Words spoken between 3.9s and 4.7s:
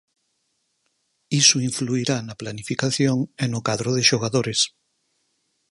de xogadores.